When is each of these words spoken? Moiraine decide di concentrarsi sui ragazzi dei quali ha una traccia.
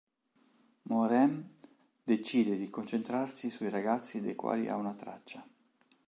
Moiraine 0.89 1.51
decide 2.03 2.57
di 2.57 2.71
concentrarsi 2.71 3.51
sui 3.51 3.69
ragazzi 3.69 4.19
dei 4.19 4.33
quali 4.33 4.67
ha 4.67 4.75
una 4.75 4.95
traccia. 4.95 5.47